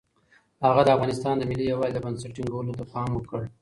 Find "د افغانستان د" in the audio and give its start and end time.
0.85-1.43